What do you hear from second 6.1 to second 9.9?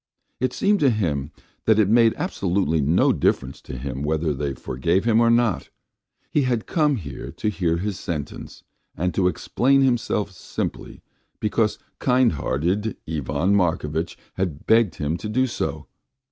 he had come here to hear his sentence and to explain